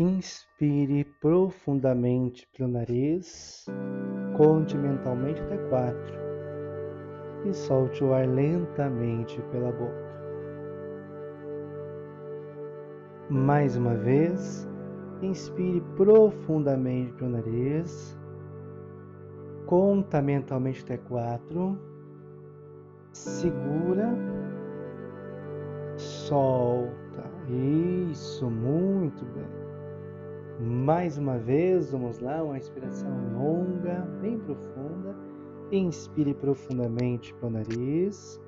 Inspire 0.00 1.04
profundamente 1.20 2.48
pelo 2.56 2.70
nariz, 2.70 3.66
conte 4.36 4.78
mentalmente 4.78 5.40
até 5.40 5.56
quatro 5.68 6.14
e 7.44 7.52
solte 7.52 8.04
o 8.04 8.14
ar 8.14 8.24
lentamente 8.24 9.42
pela 9.50 9.72
boca. 9.72 10.08
Mais 13.28 13.76
uma 13.76 13.96
vez, 13.96 14.68
inspire 15.20 15.80
profundamente 15.96 17.12
pelo 17.14 17.30
nariz, 17.30 18.16
conta 19.66 20.22
mentalmente 20.22 20.84
até 20.84 20.96
quatro, 20.96 21.76
segura, 23.12 24.14
solta. 25.96 26.88
Isso, 28.12 28.48
muito 28.48 29.24
bem. 29.24 29.57
Mais 30.60 31.16
uma 31.16 31.38
vez, 31.38 31.92
vamos 31.92 32.18
lá, 32.18 32.42
uma 32.42 32.58
inspiração 32.58 33.08
longa, 33.32 34.00
bem 34.20 34.40
profunda. 34.40 35.14
Inspire 35.70 36.34
profundamente 36.34 37.32
pelo 37.34 37.52
nariz. 37.52 38.40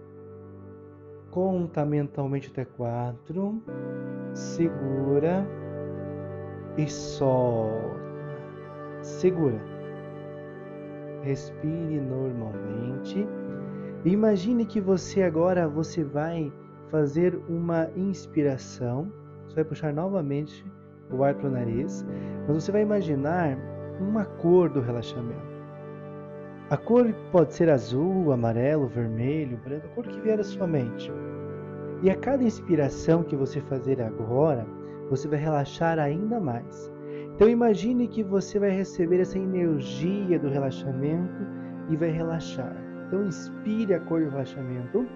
Conta 1.30 1.84
mentalmente 1.84 2.50
até 2.50 2.64
quatro. 2.64 3.62
Segura 4.34 5.46
e 6.76 6.90
solta. 6.90 8.00
Segura. 9.02 9.60
Respire 11.22 12.00
normalmente. 12.00 13.24
Imagine 14.04 14.66
que 14.66 14.80
você 14.80 15.22
agora 15.22 15.68
você 15.68 16.02
vai 16.02 16.52
fazer 16.88 17.40
uma 17.48 17.88
inspiração. 17.94 19.12
Você 19.46 19.54
vai 19.54 19.64
puxar 19.64 19.92
novamente 19.92 20.64
o 21.16 21.24
ar 21.24 21.34
para 21.34 21.48
o 21.48 21.52
nariz, 21.52 22.04
mas 22.46 22.62
você 22.64 22.72
vai 22.72 22.82
imaginar 22.82 23.56
uma 24.00 24.24
cor 24.24 24.68
do 24.68 24.80
relaxamento. 24.80 25.50
A 26.70 26.76
cor 26.76 27.12
pode 27.32 27.52
ser 27.52 27.68
azul, 27.68 28.32
amarelo, 28.32 28.86
vermelho, 28.86 29.58
branco, 29.64 29.86
a 29.86 29.94
cor 29.94 30.06
que 30.06 30.20
vier 30.20 30.38
à 30.38 30.44
sua 30.44 30.66
mente. 30.66 31.12
E 32.02 32.08
a 32.08 32.16
cada 32.16 32.44
inspiração 32.44 33.22
que 33.22 33.36
você 33.36 33.60
fazer 33.60 34.00
agora, 34.00 34.66
você 35.10 35.26
vai 35.26 35.38
relaxar 35.38 35.98
ainda 35.98 36.38
mais. 36.38 36.90
Então 37.34 37.48
imagine 37.48 38.06
que 38.06 38.22
você 38.22 38.58
vai 38.58 38.70
receber 38.70 39.20
essa 39.20 39.38
energia 39.38 40.38
do 40.38 40.48
relaxamento 40.48 41.46
e 41.88 41.96
vai 41.96 42.10
relaxar. 42.10 42.76
Então 43.06 43.24
inspire 43.24 43.94
a 43.94 44.00
cor 44.00 44.22
do 44.22 44.30
relaxamento 44.30 45.06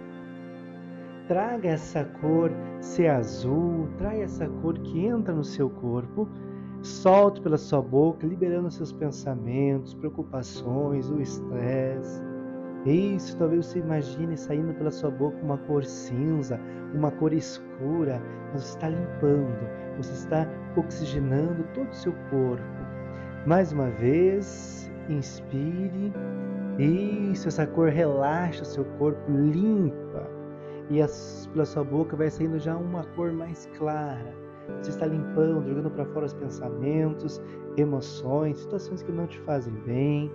traga 1.26 1.70
essa 1.70 2.04
cor 2.20 2.50
ser 2.80 3.08
azul, 3.08 3.88
traga 3.96 4.22
essa 4.22 4.46
cor 4.60 4.78
que 4.78 5.06
entra 5.06 5.34
no 5.34 5.44
seu 5.44 5.70
corpo, 5.70 6.28
solte 6.82 7.40
pela 7.40 7.56
sua 7.56 7.80
boca, 7.80 8.26
liberando 8.26 8.70
seus 8.70 8.92
pensamentos, 8.92 9.94
preocupações, 9.94 11.10
o 11.10 11.20
estresse. 11.20 12.22
Isso, 12.84 13.36
talvez 13.38 13.66
você 13.66 13.78
imagine 13.78 14.36
saindo 14.36 14.74
pela 14.74 14.90
sua 14.90 15.10
boca 15.10 15.38
uma 15.42 15.56
cor 15.56 15.84
cinza, 15.84 16.60
uma 16.92 17.10
cor 17.10 17.32
escura. 17.32 18.22
Você 18.52 18.76
está 18.76 18.90
limpando, 18.90 19.66
você 19.96 20.12
está 20.12 20.46
oxigenando 20.76 21.64
todo 21.74 21.88
o 21.88 21.94
seu 21.94 22.12
corpo. 22.30 22.62
Mais 23.46 23.72
uma 23.72 23.88
vez, 23.88 24.90
inspire. 25.08 26.12
Isso, 26.78 27.48
essa 27.48 27.66
cor 27.66 27.88
relaxa 27.88 28.62
o 28.62 28.66
seu 28.66 28.84
corpo, 28.98 29.30
limpa 29.30 30.33
e 30.90 31.00
as, 31.00 31.48
pela 31.52 31.64
sua 31.64 31.84
boca 31.84 32.16
vai 32.16 32.30
saindo 32.30 32.58
já 32.58 32.76
uma 32.76 33.04
cor 33.16 33.32
mais 33.32 33.68
clara. 33.76 34.34
Você 34.80 34.90
está 34.90 35.06
limpando, 35.06 35.66
jogando 35.68 35.90
para 35.90 36.06
fora 36.06 36.26
os 36.26 36.34
pensamentos, 36.34 37.40
emoções, 37.76 38.58
situações 38.58 39.02
que 39.02 39.12
não 39.12 39.26
te 39.26 39.38
fazem 39.40 39.72
bem. 39.86 40.30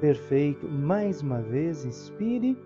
Perfeito. 0.00 0.68
Mais 0.68 1.22
uma 1.22 1.40
vez, 1.42 1.84
inspire. 1.84 2.58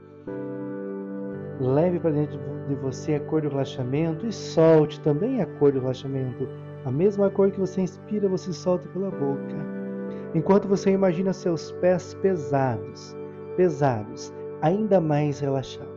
Leve 1.60 2.00
para 2.00 2.10
dentro 2.10 2.38
de 2.68 2.74
você 2.76 3.14
a 3.14 3.20
cor 3.20 3.42
do 3.42 3.48
relaxamento 3.48 4.26
e 4.26 4.32
solte 4.32 5.00
também 5.00 5.42
a 5.42 5.46
cor 5.58 5.72
do 5.72 5.80
relaxamento. 5.80 6.48
A 6.84 6.90
mesma 6.90 7.28
cor 7.30 7.50
que 7.50 7.60
você 7.60 7.82
inspira, 7.82 8.28
você 8.28 8.52
solta 8.52 8.88
pela 8.88 9.10
boca. 9.10 9.56
Enquanto 10.34 10.68
você 10.68 10.90
imagina 10.90 11.32
seus 11.32 11.72
pés 11.72 12.14
pesados, 12.14 13.16
pesados, 13.56 14.32
ainda 14.62 15.00
mais 15.00 15.40
relaxados. 15.40 15.89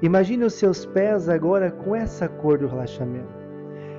Imagine 0.00 0.44
os 0.44 0.54
seus 0.54 0.86
pés 0.86 1.28
agora 1.28 1.72
com 1.72 1.94
essa 1.94 2.28
cor 2.28 2.56
do 2.56 2.68
relaxamento. 2.68 3.36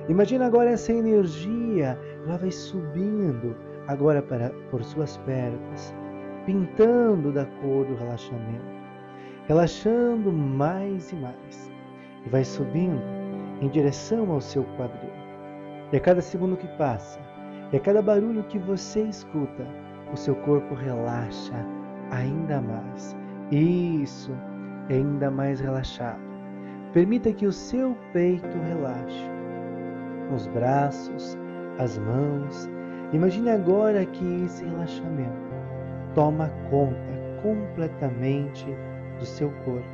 Imagine 0.08 0.44
agora 0.44 0.70
essa 0.70 0.92
energia, 0.92 1.98
ela 2.26 2.38
vai 2.38 2.50
subindo 2.50 3.54
agora 3.86 4.22
para, 4.22 4.50
por 4.70 4.82
suas 4.82 5.18
pernas, 5.18 5.94
pintando 6.46 7.30
da 7.30 7.44
cor 7.44 7.84
do 7.84 7.94
relaxamento, 7.96 8.64
relaxando 9.46 10.32
mais 10.32 11.12
e 11.12 11.16
mais, 11.16 11.70
e 12.24 12.30
vai 12.30 12.44
subindo 12.44 13.02
em 13.60 13.68
direção 13.68 14.30
ao 14.32 14.40
seu 14.40 14.64
quadril. 14.78 15.10
E 15.92 15.96
a 15.98 16.00
cada 16.00 16.22
segundo 16.22 16.56
que 16.56 16.68
passa, 16.78 17.20
e 17.72 17.76
a 17.76 17.80
cada 17.80 18.00
barulho 18.00 18.42
que 18.44 18.58
você 18.58 19.02
escuta, 19.02 19.66
o 20.10 20.16
seu 20.16 20.34
corpo 20.34 20.74
relaxa 20.74 21.54
ainda 22.10 22.62
mais. 22.62 23.14
Isso 23.50 24.32
ainda 24.94 25.30
mais 25.30 25.60
relaxado. 25.60 26.20
Permita 26.92 27.32
que 27.32 27.46
o 27.46 27.52
seu 27.52 27.96
peito 28.12 28.58
relaxe. 28.68 29.30
Os 30.34 30.46
braços, 30.48 31.38
as 31.78 31.96
mãos. 31.98 32.68
Imagine 33.12 33.50
agora 33.50 34.04
que 34.04 34.44
esse 34.44 34.64
relaxamento 34.64 35.50
toma 36.14 36.50
conta 36.68 37.20
completamente 37.42 38.66
do 39.18 39.24
seu 39.24 39.50
corpo, 39.64 39.88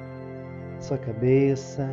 sua 0.79 0.99
cabeça, 0.99 1.89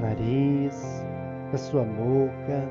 nariz, 0.00 1.04
da 1.50 1.58
sua 1.58 1.84
boca, 1.84 2.68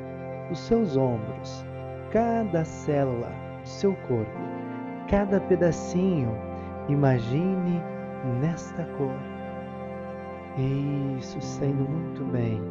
dos 0.49 0.59
seus 0.59 0.95
ombros, 0.95 1.65
cada 2.11 2.63
célula 2.63 3.31
do 3.61 3.67
seu 3.67 3.95
corpo, 4.07 4.39
cada 5.09 5.39
pedacinho. 5.41 6.31
Imagine 6.87 7.81
nesta 8.41 8.83
cor 8.97 9.34
isso, 10.57 11.39
saindo 11.41 11.89
muito 11.89 12.23
bem. 12.25 12.61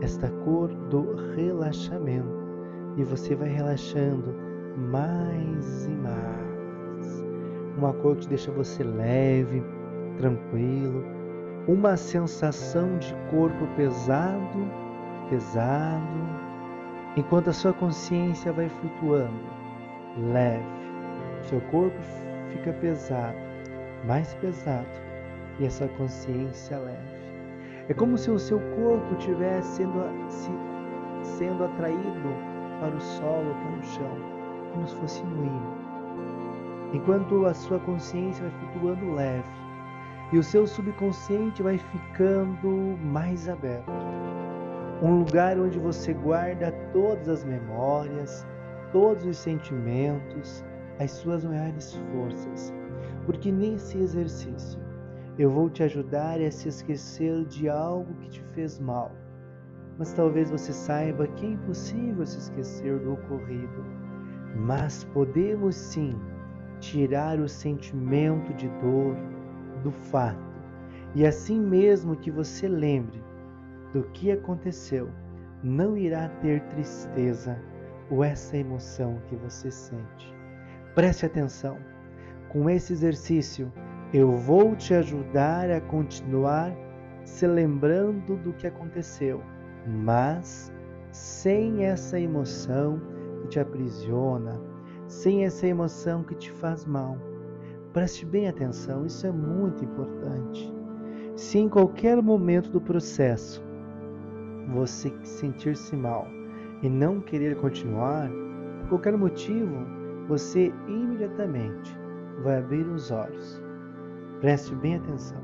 Esta 0.00 0.28
cor 0.44 0.68
do 0.90 1.14
relaxamento. 1.34 2.38
E 2.96 3.04
você 3.04 3.34
vai 3.34 3.48
relaxando 3.48 4.34
mais 4.76 5.86
e 5.86 5.90
mais. 5.90 7.24
Uma 7.76 7.92
cor 7.92 8.16
que 8.16 8.28
deixa 8.28 8.50
você 8.50 8.82
leve, 8.82 9.62
tranquilo. 10.16 11.04
Uma 11.68 11.96
sensação 11.96 12.98
de 12.98 13.14
corpo 13.30 13.66
pesado, 13.76 14.58
pesado. 15.30 16.48
Enquanto 17.16 17.50
a 17.50 17.52
sua 17.52 17.72
consciência 17.72 18.52
vai 18.52 18.68
flutuando, 18.68 19.44
leve. 20.32 20.64
Seu 21.42 21.60
corpo 21.62 21.98
fica 22.50 22.72
pesado, 22.74 23.38
mais 24.04 24.34
pesado. 24.34 24.86
E 25.60 25.66
essa 25.66 25.88
consciência 25.88 26.78
leve. 26.78 27.07
É 27.88 27.94
como 27.94 28.18
se 28.18 28.30
o 28.30 28.38
seu 28.38 28.60
corpo 28.76 29.14
estivesse 29.14 29.76
sendo, 29.76 30.04
se, 30.28 30.50
sendo 31.22 31.64
atraído 31.64 32.28
para 32.80 32.94
o 32.94 33.00
solo, 33.00 33.54
para 33.54 33.78
o 33.78 33.82
chão, 33.82 34.16
como 34.74 34.86
se 34.86 34.94
fosse 34.96 35.22
um. 35.22 35.88
Enquanto 36.92 37.46
a 37.46 37.54
sua 37.54 37.78
consciência 37.80 38.44
vai 38.44 38.60
flutuando 38.60 39.14
leve 39.14 39.48
e 40.32 40.38
o 40.38 40.42
seu 40.42 40.66
subconsciente 40.66 41.62
vai 41.62 41.78
ficando 41.78 42.68
mais 43.02 43.48
aberto. 43.48 43.90
Um 45.02 45.20
lugar 45.20 45.58
onde 45.58 45.78
você 45.78 46.12
guarda 46.12 46.72
todas 46.92 47.26
as 47.26 47.44
memórias, 47.44 48.46
todos 48.92 49.24
os 49.24 49.38
sentimentos, 49.38 50.62
as 50.98 51.10
suas 51.12 51.42
maiores 51.42 51.98
forças. 52.12 52.74
Porque 53.24 53.50
nesse 53.50 53.96
exercício 53.96 54.87
eu 55.38 55.48
vou 55.48 55.70
te 55.70 55.84
ajudar 55.84 56.40
a 56.40 56.50
se 56.50 56.68
esquecer 56.68 57.44
de 57.44 57.68
algo 57.68 58.12
que 58.14 58.28
te 58.28 58.42
fez 58.54 58.80
mal. 58.80 59.12
Mas 59.96 60.12
talvez 60.12 60.50
você 60.50 60.72
saiba 60.72 61.28
que 61.28 61.46
é 61.46 61.50
impossível 61.50 62.26
se 62.26 62.38
esquecer 62.38 62.98
do 62.98 63.12
ocorrido. 63.12 63.84
Mas 64.56 65.04
podemos 65.04 65.76
sim 65.76 66.18
tirar 66.80 67.38
o 67.38 67.48
sentimento 67.48 68.52
de 68.54 68.68
dor 68.80 69.16
do 69.84 69.92
fato. 69.92 70.48
E 71.14 71.24
assim 71.24 71.60
mesmo 71.60 72.16
que 72.16 72.30
você 72.30 72.66
lembre 72.66 73.22
do 73.92 74.02
que 74.10 74.32
aconteceu, 74.32 75.08
não 75.62 75.96
irá 75.96 76.28
ter 76.40 76.60
tristeza 76.68 77.56
ou 78.10 78.24
essa 78.24 78.56
emoção 78.56 79.20
que 79.28 79.36
você 79.36 79.70
sente. 79.70 80.34
Preste 80.94 81.26
atenção. 81.26 81.78
Com 82.48 82.68
esse 82.68 82.92
exercício, 82.92 83.72
eu 84.12 84.32
vou 84.32 84.74
te 84.74 84.94
ajudar 84.94 85.70
a 85.70 85.80
continuar 85.82 86.74
se 87.24 87.46
lembrando 87.46 88.36
do 88.36 88.54
que 88.54 88.66
aconteceu, 88.66 89.42
mas 89.86 90.72
sem 91.12 91.84
essa 91.84 92.18
emoção, 92.18 93.00
que 93.42 93.48
te 93.48 93.60
aprisiona, 93.60 94.58
sem 95.06 95.44
essa 95.44 95.66
emoção 95.66 96.22
que 96.22 96.34
te 96.34 96.50
faz 96.50 96.86
mal. 96.86 97.18
Preste 97.92 98.24
bem 98.24 98.48
atenção, 98.48 99.04
isso 99.04 99.26
é 99.26 99.32
muito 99.32 99.84
importante. 99.84 100.72
Se 101.36 101.58
em 101.58 101.68
qualquer 101.68 102.22
momento 102.22 102.70
do 102.70 102.80
processo 102.80 103.62
você 104.74 105.12
sentir-se 105.22 105.94
mal 105.94 106.26
e 106.82 106.88
não 106.88 107.20
querer 107.20 107.56
continuar, 107.56 108.30
por 108.80 108.88
qualquer 108.88 109.16
motivo, 109.16 109.86
você 110.26 110.72
imediatamente 110.86 111.94
vai 112.42 112.58
abrir 112.58 112.86
os 112.86 113.10
olhos. 113.10 113.67
Preste 114.40 114.74
bem 114.76 114.96
atenção. 114.96 115.38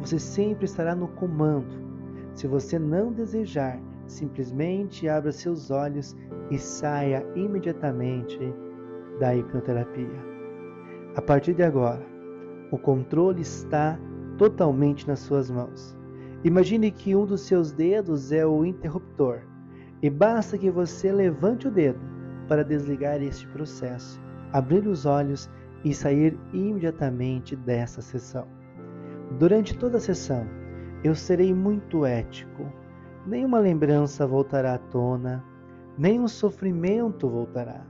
Você 0.00 0.18
sempre 0.18 0.66
estará 0.66 0.94
no 0.94 1.08
comando. 1.08 1.88
Se 2.34 2.46
você 2.46 2.78
não 2.78 3.12
desejar, 3.12 3.80
simplesmente 4.06 5.08
abra 5.08 5.32
seus 5.32 5.70
olhos 5.70 6.16
e 6.50 6.58
saia 6.58 7.26
imediatamente 7.34 8.38
da 9.18 9.34
hipnoterapia. 9.34 10.28
A 11.16 11.22
partir 11.22 11.54
de 11.54 11.62
agora, 11.62 12.04
o 12.70 12.78
controle 12.78 13.40
está 13.40 13.98
totalmente 14.36 15.08
nas 15.08 15.18
suas 15.20 15.50
mãos. 15.50 15.96
Imagine 16.44 16.90
que 16.90 17.16
um 17.16 17.26
dos 17.26 17.40
seus 17.40 17.72
dedos 17.72 18.30
é 18.30 18.46
o 18.46 18.64
interruptor 18.64 19.40
e 20.00 20.08
basta 20.08 20.56
que 20.56 20.70
você 20.70 21.10
levante 21.10 21.66
o 21.66 21.70
dedo 21.70 21.98
para 22.46 22.62
desligar 22.62 23.20
este 23.20 23.46
processo, 23.48 24.20
abrir 24.52 24.86
os 24.86 25.04
olhos 25.04 25.50
e 25.84 25.94
sair 25.94 26.38
imediatamente 26.52 27.54
dessa 27.54 28.00
sessão. 28.00 28.46
Durante 29.38 29.76
toda 29.76 29.98
a 29.98 30.00
sessão, 30.00 30.46
eu 31.04 31.14
serei 31.14 31.54
muito 31.54 32.04
ético. 32.04 32.66
Nenhuma 33.26 33.58
lembrança 33.58 34.26
voltará 34.26 34.74
à 34.74 34.78
tona, 34.78 35.44
nenhum 35.96 36.26
sofrimento 36.26 37.28
voltará. 37.28 37.86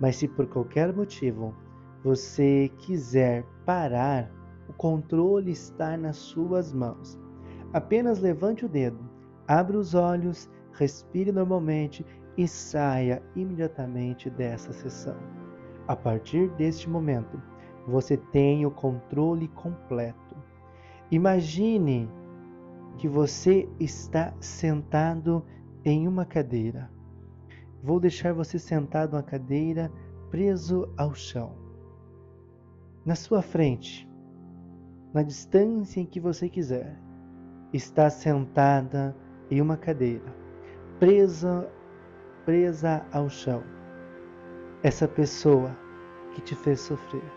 Mas 0.00 0.16
se 0.16 0.28
por 0.28 0.46
qualquer 0.46 0.94
motivo 0.94 1.54
você 2.04 2.70
quiser 2.78 3.44
parar, 3.66 4.30
o 4.68 4.72
controle 4.72 5.50
está 5.50 5.96
nas 5.96 6.16
suas 6.16 6.72
mãos. 6.72 7.18
Apenas 7.72 8.20
levante 8.20 8.64
o 8.64 8.68
dedo, 8.68 9.00
abra 9.46 9.76
os 9.76 9.94
olhos, 9.94 10.48
respire 10.72 11.32
normalmente 11.32 12.06
e 12.36 12.46
saia 12.46 13.22
imediatamente 13.34 14.30
dessa 14.30 14.72
sessão. 14.72 15.37
A 15.88 15.96
partir 15.96 16.50
deste 16.50 16.86
momento, 16.88 17.40
você 17.86 18.18
tem 18.18 18.66
o 18.66 18.70
controle 18.70 19.48
completo. 19.48 20.36
Imagine 21.10 22.06
que 22.98 23.08
você 23.08 23.66
está 23.80 24.34
sentado 24.38 25.42
em 25.82 26.06
uma 26.06 26.26
cadeira. 26.26 26.90
Vou 27.82 27.98
deixar 27.98 28.34
você 28.34 28.58
sentado 28.58 29.14
na 29.14 29.22
cadeira, 29.22 29.90
preso 30.30 30.92
ao 30.94 31.14
chão. 31.14 31.54
Na 33.02 33.14
sua 33.14 33.40
frente, 33.40 34.06
na 35.14 35.22
distância 35.22 36.00
em 36.00 36.04
que 36.04 36.20
você 36.20 36.50
quiser, 36.50 37.00
está 37.72 38.10
sentada 38.10 39.16
em 39.50 39.62
uma 39.62 39.78
cadeira, 39.78 40.36
presa, 40.98 41.66
presa 42.44 43.06
ao 43.10 43.30
chão. 43.30 43.77
Essa 44.80 45.08
pessoa 45.08 45.76
que 46.32 46.40
te 46.40 46.54
fez 46.54 46.80
sofrer, 46.80 47.32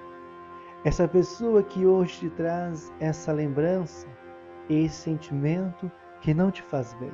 essa 0.84 1.08
pessoa 1.08 1.64
que 1.64 1.88
hoje 1.88 2.20
te 2.20 2.30
traz 2.30 2.94
essa 3.00 3.32
lembrança, 3.32 4.08
esse 4.70 4.96
sentimento 4.96 5.92
que 6.22 6.36
não 6.36 6.52
te 6.52 6.62
faz 6.62 6.94
bem. 7.00 7.12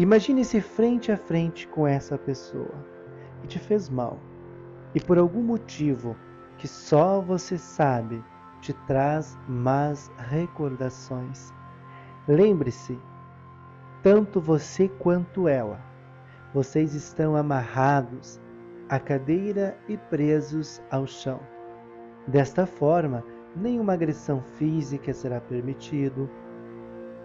Imagine-se 0.00 0.60
frente 0.60 1.12
a 1.12 1.16
frente 1.16 1.68
com 1.68 1.86
essa 1.86 2.18
pessoa 2.18 2.74
que 3.40 3.46
te 3.46 3.60
fez 3.60 3.88
mal. 3.88 4.18
E 4.96 5.00
por 5.00 5.16
algum 5.16 5.42
motivo 5.42 6.16
que 6.58 6.66
só 6.66 7.20
você 7.20 7.56
sabe 7.56 8.20
te 8.60 8.72
traz 8.88 9.38
más 9.46 10.10
recordações. 10.18 11.54
Lembre-se, 12.26 12.98
tanto 14.02 14.40
você 14.40 14.88
quanto 14.88 15.46
ela, 15.46 15.80
vocês 16.52 16.94
estão 16.94 17.36
amarrados 17.36 18.40
à 18.90 18.98
cadeira 18.98 19.78
e 19.88 19.96
presos 19.96 20.82
ao 20.90 21.06
chão. 21.06 21.40
Desta 22.26 22.66
forma, 22.66 23.24
nenhuma 23.54 23.92
agressão 23.92 24.42
física 24.58 25.14
será 25.14 25.40
permitido. 25.40 26.28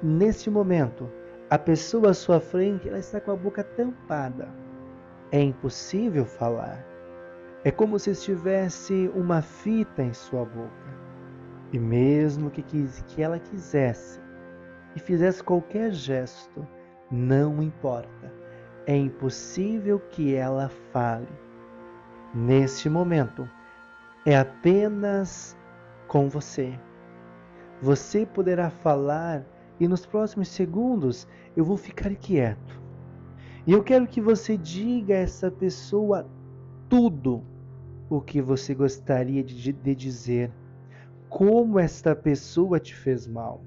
Neste 0.01 0.47
momento, 0.47 1.09
a 1.50 1.57
pessoa 1.57 2.12
à 2.12 2.13
sua 2.13 2.39
frente 2.39 2.88
ela 2.88 3.00
está 3.00 3.19
com 3.19 3.31
a 3.31 3.35
boca 3.35 3.63
tampada. 3.63 4.47
É 5.31 5.41
impossível 5.41 6.23
falar. 6.23 6.85
É 7.63 7.71
como 7.71 7.97
se 7.97 8.12
estivesse 8.12 9.12
uma 9.15 9.41
fita 9.41 10.03
em 10.03 10.13
sua 10.13 10.45
boca. 10.45 10.95
E 11.73 11.79
mesmo 11.79 12.51
que, 12.51 12.62
que 12.62 13.23
ela 13.23 13.39
quisesse 13.39 14.21
e 14.95 15.00
fizesse 15.00 15.44
qualquer 15.44 15.91
gesto, 15.91 16.65
não 17.09 17.59
importa. 17.62 18.31
É 18.85 18.95
impossível 18.95 20.00
que 20.12 20.35
ela 20.35 20.69
fale. 20.94 21.44
Neste 22.36 22.90
momento, 22.90 23.50
é 24.26 24.38
apenas 24.38 25.56
com 26.06 26.28
você. 26.28 26.78
Você 27.82 28.26
poderá 28.26 28.70
falar 28.70 29.46
e 29.80 29.88
nos 29.88 30.06
próximos 30.06 30.50
segundos 30.50 31.26
eu 31.56 31.64
vou 31.64 31.78
ficar 31.78 32.14
quieto. 32.14 32.82
E 33.66 33.72
eu 33.72 33.82
quero 33.82 34.06
que 34.06 34.20
você 34.20 34.58
diga 34.58 35.14
a 35.14 35.20
essa 35.20 35.50
pessoa 35.50 36.30
tudo 36.90 37.42
o 38.10 38.20
que 38.20 38.42
você 38.42 38.76
gostaria 38.76 39.42
de, 39.42 39.72
de 39.72 39.96
dizer. 39.96 40.52
Como 41.30 41.80
esta 41.80 42.14
pessoa 42.14 42.82
te 42.82 42.94
fez 42.94 43.26
mal. 43.26 43.64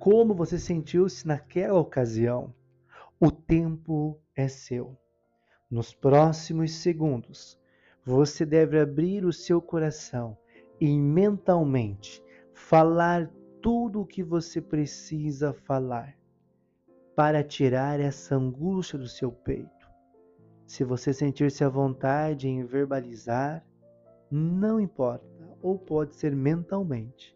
Como 0.00 0.34
você 0.34 0.58
sentiu-se 0.58 1.28
naquela 1.28 1.78
ocasião. 1.78 2.52
O 3.20 3.30
tempo 3.30 4.18
é 4.34 4.48
seu. 4.48 4.98
Nos 5.70 5.94
próximos 5.94 6.72
segundos, 6.72 7.58
você 8.04 8.44
deve 8.44 8.78
abrir 8.78 9.24
o 9.24 9.32
seu 9.32 9.62
coração 9.62 10.36
e 10.80 10.98
mentalmente 10.98 12.22
falar 12.52 13.30
tudo 13.62 14.02
o 14.02 14.06
que 14.06 14.22
você 14.22 14.60
precisa 14.60 15.52
falar 15.52 16.14
para 17.16 17.42
tirar 17.42 17.98
essa 17.98 18.36
angústia 18.36 18.98
do 18.98 19.08
seu 19.08 19.32
peito. 19.32 19.88
Se 20.66 20.84
você 20.84 21.12
sentir-se 21.12 21.64
à 21.64 21.68
vontade 21.68 22.48
em 22.48 22.64
verbalizar, 22.64 23.64
não 24.30 24.80
importa, 24.80 25.26
ou 25.62 25.78
pode 25.78 26.14
ser 26.14 26.34
mentalmente. 26.34 27.34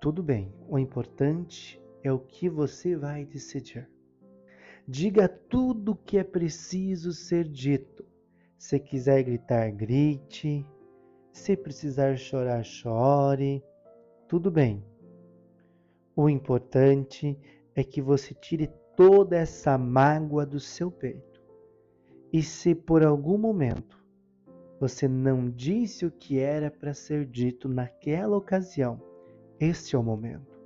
Tudo 0.00 0.22
bem, 0.22 0.54
o 0.68 0.78
importante 0.78 1.82
é 2.02 2.12
o 2.12 2.18
que 2.18 2.48
você 2.48 2.96
vai 2.96 3.24
decidir. 3.24 3.90
Diga 4.88 5.28
tudo 5.28 5.92
o 5.92 5.96
que 5.96 6.16
é 6.16 6.22
preciso 6.24 7.12
ser 7.12 7.48
dito. 7.48 8.04
Se 8.56 8.78
quiser 8.78 9.22
gritar, 9.24 9.70
grite. 9.72 10.64
Se 11.32 11.56
precisar 11.56 12.16
chorar, 12.16 12.64
chore 12.64 13.62
tudo 14.28 14.50
bem. 14.50 14.84
O 16.14 16.28
importante 16.28 17.38
é 17.74 17.84
que 17.84 18.00
você 18.00 18.34
tire 18.34 18.68
toda 18.96 19.36
essa 19.36 19.76
mágoa 19.76 20.46
do 20.46 20.58
seu 20.58 20.90
peito. 20.90 21.42
E 22.32 22.42
se 22.42 22.74
por 22.74 23.04
algum 23.04 23.38
momento 23.38 24.04
você 24.80 25.08
não 25.08 25.48
disse 25.50 26.04
o 26.04 26.10
que 26.10 26.38
era 26.38 26.70
para 26.70 26.92
ser 26.92 27.24
dito 27.24 27.68
naquela 27.68 28.36
ocasião, 28.36 29.00
este 29.58 29.96
é 29.96 29.98
o 29.98 30.02
momento. 30.02 30.58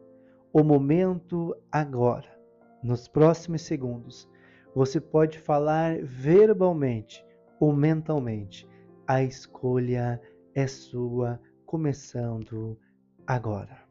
O 0.52 0.64
momento 0.64 1.56
agora, 1.70 2.39
nos 2.82 3.08
próximos 3.08 3.62
segundos, 3.62 4.28
você 4.74 5.00
pode 5.00 5.38
falar 5.38 5.98
verbalmente 6.02 7.24
ou 7.58 7.72
mentalmente. 7.72 8.68
A 9.06 9.22
escolha 9.22 10.20
é 10.54 10.66
sua, 10.66 11.40
começando 11.66 12.78
agora. 13.26 13.89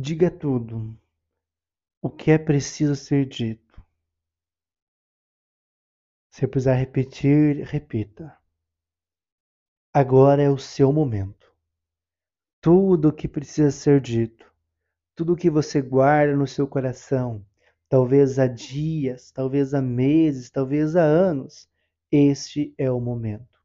Diga 0.00 0.30
tudo 0.30 0.98
o 2.00 2.08
que 2.08 2.30
é 2.30 2.38
preciso 2.38 2.96
ser 2.96 3.26
dito. 3.26 3.84
Se 6.32 6.46
precisar 6.46 6.74
repetir, 6.74 7.62
repita. 7.66 8.34
Agora 9.92 10.42
é 10.42 10.48
o 10.48 10.56
seu 10.56 10.90
momento. 10.90 11.52
Tudo 12.62 13.08
o 13.08 13.12
que 13.12 13.28
precisa 13.28 13.70
ser 13.70 14.00
dito, 14.00 14.50
tudo 15.14 15.34
o 15.34 15.36
que 15.36 15.50
você 15.50 15.82
guarda 15.82 16.34
no 16.34 16.46
seu 16.46 16.66
coração, 16.66 17.44
talvez 17.88 18.38
há 18.38 18.46
dias, 18.46 19.30
talvez 19.32 19.74
há 19.74 19.82
meses, 19.82 20.50
talvez 20.50 20.96
há 20.96 21.02
anos, 21.02 21.68
este 22.10 22.74
é 22.78 22.90
o 22.90 23.00
momento. 23.00 23.58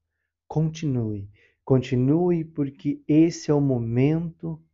Continue, 0.47 1.29
continue, 1.63 2.43
porque 2.43 3.01
esse 3.07 3.51
é 3.51 3.53
o 3.53 3.61
momento 3.61 4.64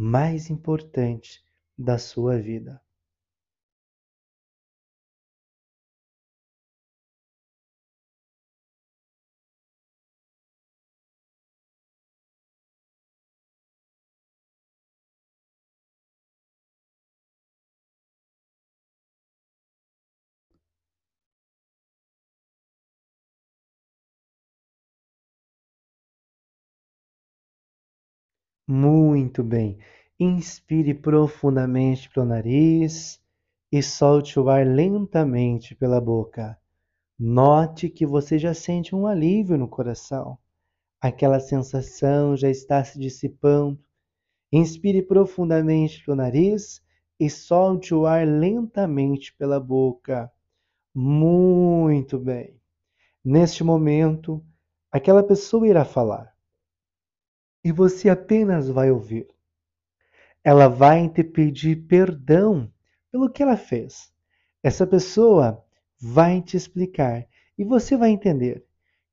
mais 0.00 0.48
importante 0.48 1.42
da 1.76 1.98
sua 1.98 2.38
vida. 2.38 2.80
Muito 28.70 29.42
bem. 29.42 29.78
Inspire 30.20 30.92
profundamente 30.92 32.10
pelo 32.10 32.26
nariz 32.26 33.18
e 33.72 33.82
solte 33.82 34.38
o 34.38 34.50
ar 34.50 34.66
lentamente 34.66 35.74
pela 35.74 35.98
boca. 36.02 36.54
Note 37.18 37.88
que 37.88 38.04
você 38.04 38.38
já 38.38 38.52
sente 38.52 38.94
um 38.94 39.06
alívio 39.06 39.56
no 39.56 39.66
coração. 39.66 40.38
Aquela 41.00 41.40
sensação 41.40 42.36
já 42.36 42.50
está 42.50 42.84
se 42.84 42.98
dissipando. 42.98 43.80
Inspire 44.52 45.00
profundamente 45.00 46.04
pelo 46.04 46.18
nariz 46.18 46.82
e 47.18 47.30
solte 47.30 47.94
o 47.94 48.04
ar 48.04 48.28
lentamente 48.28 49.34
pela 49.34 49.58
boca. 49.58 50.30
Muito 50.94 52.18
bem. 52.18 52.60
Neste 53.24 53.64
momento, 53.64 54.44
aquela 54.92 55.22
pessoa 55.22 55.66
irá 55.66 55.86
falar 55.86 56.37
e 57.64 57.72
você 57.72 58.08
apenas 58.08 58.68
vai 58.68 58.90
ouvir. 58.90 59.26
Ela 60.44 60.68
vai 60.68 61.08
te 61.08 61.22
pedir 61.24 61.86
perdão 61.86 62.72
pelo 63.10 63.30
que 63.30 63.42
ela 63.42 63.56
fez. 63.56 64.12
Essa 64.62 64.86
pessoa 64.86 65.64
vai 66.00 66.40
te 66.40 66.56
explicar 66.56 67.26
e 67.56 67.64
você 67.64 67.96
vai 67.96 68.10
entender 68.10 68.64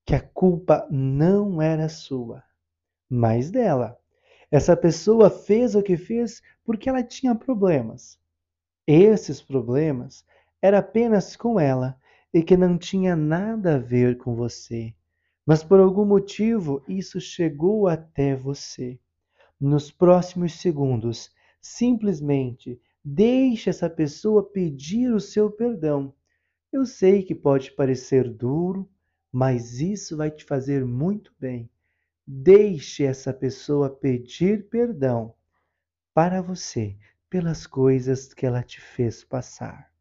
que 0.06 0.14
a 0.14 0.22
culpa 0.22 0.88
não 0.92 1.62
era 1.62 1.90
sua, 1.90 2.44
mas 3.10 3.50
dela. 3.50 3.98
Essa 4.52 4.78
pessoa 4.78 5.30
fez 5.30 5.76
o 5.76 5.82
que 5.82 5.98
fez 5.98 6.42
porque 6.64 6.88
ela 6.88 7.04
tinha 7.04 7.34
problemas. 7.34 8.20
Esses 8.88 9.42
problemas 9.42 10.24
eram 10.62 10.78
apenas 10.78 11.36
com 11.36 11.60
ela 11.60 11.98
e 12.34 12.44
que 12.44 12.56
não 12.56 12.78
tinha 12.78 13.16
nada 13.16 13.76
a 13.76 13.80
ver 13.80 14.18
com 14.18 14.36
você. 14.36 14.94
Mas 15.46 15.64
por 15.64 15.80
algum 15.80 16.06
motivo 16.06 16.84
isso 16.88 17.22
chegou 17.22 17.88
até 17.88 18.36
você. 18.36 19.00
Nos 19.60 19.92
próximos 19.92 20.54
segundos, 20.54 21.32
simplesmente 21.62 22.82
deixe 23.04 23.70
essa 23.70 23.90
pessoa 23.90 24.44
pedir 24.44 25.14
o 25.14 25.20
seu 25.20 25.52
perdão. 25.52 26.14
Eu 26.72 26.86
sei 26.86 27.22
que 27.22 27.36
pode 27.36 27.72
parecer 27.72 28.28
duro, 28.28 28.90
mas 29.32 29.80
isso 29.80 30.18
vai 30.18 30.32
te 30.32 30.44
fazer 30.44 30.84
muito 30.84 31.32
bem. 31.40 31.70
Deixe 32.26 33.04
essa 33.04 33.32
pessoa 33.32 33.90
pedir 33.90 34.68
perdão 34.68 35.36
para 36.14 36.42
você 36.42 36.98
pelas 37.30 37.68
coisas 37.68 38.34
que 38.34 38.46
ela 38.46 38.64
te 38.64 38.82
fez 38.82 39.24
passar. 39.24 39.95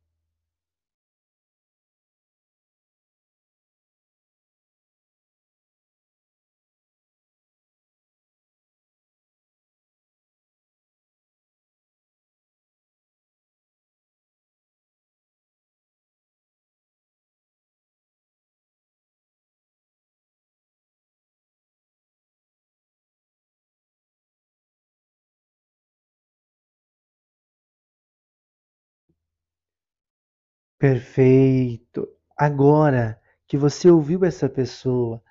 Perfeito. 30.79 32.09
Agora 32.37 33.21
que 33.47 33.57
você 33.57 33.91
ouviu 33.91 34.25
essa 34.25 34.49
pessoa, 34.49 35.23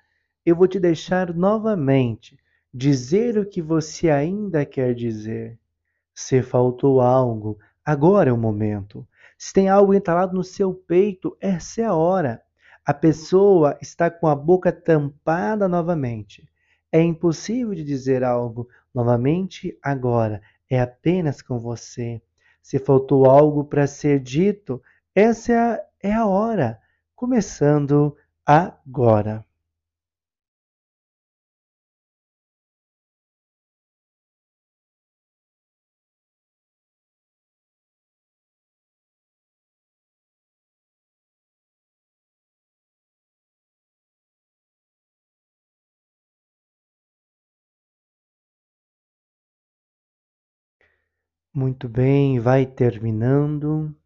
eu 0.44 0.56
vou 0.56 0.66
te 0.66 0.80
deixar 0.80 1.34
novamente 1.34 2.38
dizer 2.72 3.38
o 3.38 3.46
que 3.46 3.62
você 3.62 4.10
ainda 4.10 4.64
quer 4.64 4.94
dizer. 4.94 5.58
Se 6.14 6.42
faltou 6.42 7.00
algo, 7.00 7.58
agora 7.84 8.30
é 8.30 8.32
o 8.32 8.38
momento. 8.38 9.06
Se 9.36 9.52
tem 9.52 9.68
algo 9.68 9.94
entalado 9.94 10.34
no 10.34 10.44
seu 10.44 10.72
peito, 10.74 11.36
essa 11.40 11.82
é 11.82 11.84
a 11.84 11.94
hora. 11.94 12.42
A 12.84 12.94
pessoa 12.94 13.78
está 13.80 14.10
com 14.10 14.26
a 14.26 14.34
boca 14.34 14.72
tampada 14.72 15.68
novamente. 15.68 16.48
É 16.90 17.00
impossível 17.00 17.74
de 17.74 17.84
dizer 17.84 18.24
algo 18.24 18.68
novamente 18.94 19.78
agora. 19.82 20.40
É 20.70 20.80
apenas 20.80 21.42
com 21.42 21.58
você. 21.58 22.20
Se 22.62 22.78
faltou 22.78 23.26
algo 23.26 23.64
para 23.64 23.86
ser 23.86 24.20
dito, 24.20 24.80
essa 25.14 25.52
é 25.52 25.58
a, 25.58 25.84
é 26.02 26.12
a 26.14 26.26
hora, 26.26 26.80
começando 27.16 28.16
agora. 28.46 29.44
Muito 51.54 51.88
bem, 51.88 52.38
vai 52.38 52.66
terminando. 52.66 53.96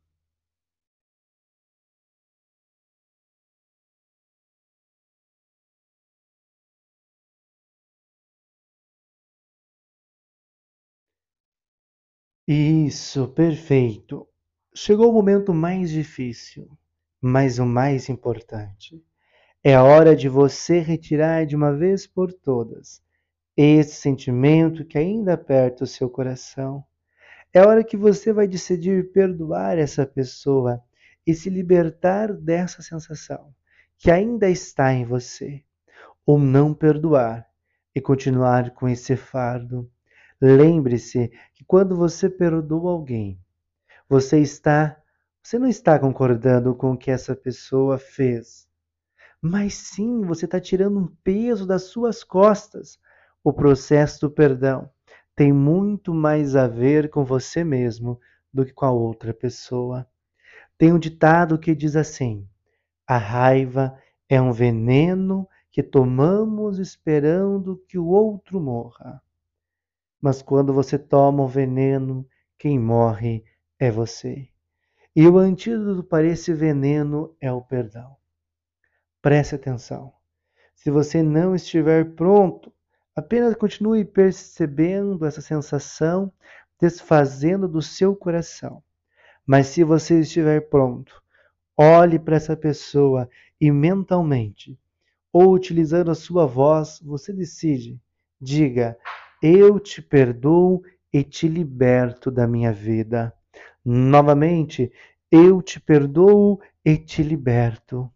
Isso, 12.50 13.28
perfeito. 13.28 14.26
Chegou 14.74 15.10
o 15.10 15.12
momento 15.12 15.52
mais 15.52 15.90
difícil, 15.90 16.66
mas 17.20 17.58
o 17.58 17.66
mais 17.66 18.08
importante. 18.08 19.04
É 19.62 19.74
a 19.74 19.84
hora 19.84 20.16
de 20.16 20.30
você 20.30 20.78
retirar 20.78 21.44
de 21.44 21.54
uma 21.54 21.76
vez 21.76 22.06
por 22.06 22.32
todas 22.32 23.02
esse 23.54 23.96
sentimento 23.96 24.82
que 24.82 24.96
ainda 24.96 25.34
aperta 25.34 25.84
o 25.84 25.86
seu 25.86 26.08
coração. 26.08 26.82
É 27.52 27.58
a 27.58 27.68
hora 27.68 27.84
que 27.84 27.98
você 27.98 28.32
vai 28.32 28.48
decidir 28.48 29.12
perdoar 29.12 29.76
essa 29.76 30.06
pessoa 30.06 30.82
e 31.26 31.34
se 31.34 31.50
libertar 31.50 32.32
dessa 32.32 32.80
sensação 32.80 33.52
que 33.98 34.10
ainda 34.10 34.48
está 34.48 34.90
em 34.94 35.04
você, 35.04 35.62
ou 36.24 36.38
não 36.38 36.72
perdoar 36.72 37.46
e 37.94 38.00
continuar 38.00 38.70
com 38.70 38.88
esse 38.88 39.16
fardo 39.16 39.86
Lembre-se 40.40 41.32
que 41.52 41.64
quando 41.64 41.96
você 41.96 42.30
perdoa 42.30 42.92
alguém, 42.92 43.40
você 44.08 44.38
está, 44.38 44.96
você 45.42 45.58
não 45.58 45.66
está 45.66 45.98
concordando 45.98 46.74
com 46.76 46.92
o 46.92 46.96
que 46.96 47.10
essa 47.10 47.34
pessoa 47.34 47.98
fez, 47.98 48.68
mas 49.42 49.74
sim 49.74 50.22
você 50.22 50.44
está 50.44 50.60
tirando 50.60 51.00
um 51.00 51.08
peso 51.24 51.66
das 51.66 51.84
suas 51.84 52.22
costas. 52.22 53.00
O 53.42 53.52
processo 53.52 54.20
do 54.20 54.30
perdão 54.30 54.88
tem 55.34 55.52
muito 55.52 56.14
mais 56.14 56.54
a 56.54 56.68
ver 56.68 57.10
com 57.10 57.24
você 57.24 57.64
mesmo 57.64 58.20
do 58.52 58.64
que 58.64 58.72
com 58.72 58.86
a 58.86 58.92
outra 58.92 59.34
pessoa. 59.34 60.06
Tem 60.76 60.92
um 60.92 60.98
ditado 61.00 61.58
que 61.58 61.74
diz 61.74 61.96
assim: 61.96 62.48
a 63.06 63.18
raiva 63.18 63.98
é 64.28 64.40
um 64.40 64.52
veneno 64.52 65.48
que 65.70 65.82
tomamos 65.82 66.78
esperando 66.78 67.76
que 67.88 67.98
o 67.98 68.06
outro 68.06 68.60
morra. 68.60 69.20
Mas 70.20 70.42
quando 70.42 70.72
você 70.72 70.98
toma 70.98 71.42
o 71.42 71.48
veneno 71.48 72.26
quem 72.58 72.78
morre 72.78 73.44
é 73.78 73.90
você. 73.90 74.48
E 75.14 75.26
o 75.26 75.38
antídoto 75.38 76.02
para 76.02 76.26
esse 76.26 76.52
veneno 76.52 77.34
é 77.40 77.52
o 77.52 77.62
perdão. 77.62 78.16
Preste 79.22 79.54
atenção. 79.54 80.12
Se 80.74 80.90
você 80.90 81.22
não 81.22 81.54
estiver 81.54 82.14
pronto, 82.14 82.72
apenas 83.14 83.54
continue 83.54 84.04
percebendo 84.04 85.24
essa 85.24 85.40
sensação 85.40 86.32
desfazendo 86.80 87.68
do 87.68 87.82
seu 87.82 88.14
coração. 88.14 88.82
Mas 89.46 89.68
se 89.68 89.82
você 89.82 90.20
estiver 90.20 90.68
pronto, 90.68 91.22
olhe 91.76 92.18
para 92.18 92.36
essa 92.36 92.56
pessoa 92.56 93.28
e 93.60 93.70
mentalmente, 93.70 94.78
ou 95.32 95.52
utilizando 95.52 96.10
a 96.10 96.14
sua 96.14 96.46
voz, 96.46 97.00
você 97.02 97.32
decide, 97.32 98.00
diga: 98.40 98.96
Eu 99.40 99.78
te 99.78 100.02
perdoo 100.02 100.82
e 101.12 101.22
te 101.22 101.46
liberto 101.46 102.28
da 102.28 102.46
minha 102.46 102.72
vida. 102.72 103.32
Novamente, 103.84 104.90
eu 105.30 105.62
te 105.62 105.78
perdoo 105.78 106.60
e 106.84 106.96
te 106.96 107.22
liberto. 107.22 108.10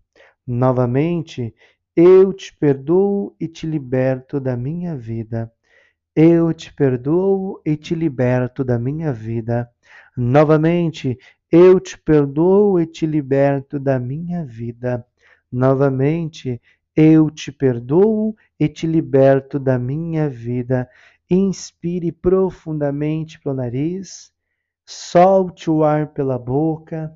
Novamente, 0.45 1.55
eu 1.95 2.33
te 2.33 2.53
perdoo 2.57 3.37
e 3.39 3.47
te 3.47 3.69
liberto 3.69 4.41
da 4.41 4.57
minha 4.57 4.97
vida. 4.97 5.53
Eu 6.15 6.53
te 6.53 6.75
perdoo 6.75 7.63
e 7.65 7.77
te 7.77 7.95
liberto 7.95 8.65
da 8.65 8.77
minha 8.77 9.13
vida. 9.13 9.71
Novamente, 10.17 11.17
eu 11.51 11.79
te 11.79 11.97
perdoo 11.99 12.81
e 12.81 12.87
te 12.87 13.07
liberto 13.07 13.79
da 13.79 13.97
minha 13.99 14.45
vida. 14.45 15.07
Novamente, 15.53 16.61
eu 16.97 17.31
te 17.31 17.51
perdoo 17.51 18.37
e 18.59 18.69
te 18.69 18.87
liberto 18.87 19.59
da 19.59 19.79
minha 19.79 20.29
vida. 20.29 20.89
Inspire 21.35 22.13
profundamente 22.13 23.41
pelo 23.41 23.55
nariz, 23.55 24.31
solte 24.85 25.71
o 25.71 25.83
ar 25.83 26.13
pela 26.13 26.39
boca, 26.39 27.11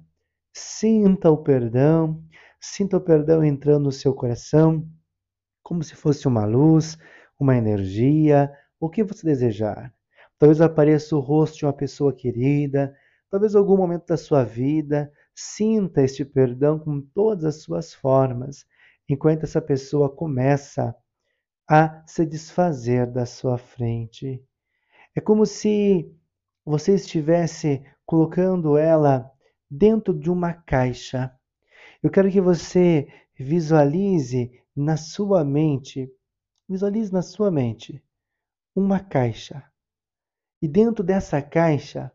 sinta 0.55 1.31
o 1.31 1.37
perdão, 1.37 2.25
sinta 2.59 2.97
o 2.97 3.01
perdão 3.03 3.45
entrando 3.45 3.85
no 3.85 3.93
seu 3.93 4.15
coração, 4.15 4.89
como 5.63 5.85
se 5.85 5.95
fosse 5.95 6.27
uma 6.27 6.47
luz, 6.47 6.97
uma 7.39 7.59
energia, 7.59 8.51
o 8.81 8.89
que 8.89 9.05
você 9.05 9.27
desejar. 9.27 9.93
Talvez 10.39 10.63
apareça 10.63 11.15
o 11.15 11.21
rosto 11.21 11.59
de 11.59 11.67
uma 11.67 11.75
pessoa 11.75 12.11
querida, 12.11 12.97
talvez 13.29 13.55
algum 13.55 13.77
momento 13.77 14.07
da 14.07 14.17
sua 14.17 14.45
vida, 14.45 15.13
sinta 15.35 16.01
este 16.01 16.25
perdão 16.25 16.79
com 16.79 17.03
todas 17.03 17.45
as 17.45 17.57
suas 17.57 17.93
formas, 17.93 18.65
enquanto 19.07 19.45
essa 19.45 19.61
pessoa 19.61 20.09
começa 20.09 20.97
a 21.69 22.03
se 22.07 22.25
desfazer 22.25 23.11
da 23.11 23.27
sua 23.27 23.59
frente. 23.59 24.43
É 25.15 25.21
como 25.21 25.45
se 25.45 26.13
você 26.65 26.95
estivesse 26.95 27.85
colocando 28.05 28.77
ela 28.77 29.31
dentro 29.71 30.17
de 30.17 30.31
uma 30.31 30.53
caixa. 30.53 31.35
Eu 32.03 32.11
quero 32.11 32.31
que 32.31 32.41
você 32.41 33.09
visualize 33.39 34.51
na 34.75 34.97
sua 34.97 35.45
mente, 35.45 36.11
visualize 36.69 37.13
na 37.13 37.23
sua 37.23 37.51
mente 37.51 38.03
uma 38.75 39.01
caixa. 39.01 39.65
E 40.61 40.69
dentro 40.69 41.03
dessa 41.03 41.41
caixa 41.43 42.13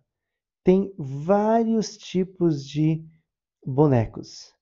tem 0.63 0.93
vários 0.97 1.97
tipos 1.97 2.65
de 2.65 3.03
bonecos. 3.65 4.53